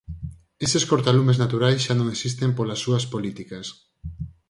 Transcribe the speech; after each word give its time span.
Eses 0.65 0.87
cortalumes 0.91 1.39
naturais 1.43 1.83
xa 1.85 1.93
non 1.97 2.11
existen 2.13 2.49
polas 2.57 2.79
súas 2.85 3.03
políticas. 3.13 3.65